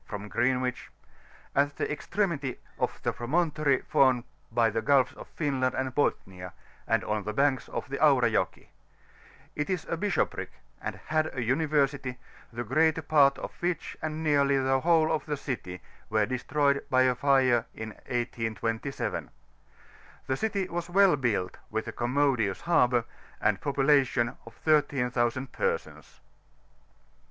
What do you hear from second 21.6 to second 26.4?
with a commodious harbour, and a population of 13,000 persons.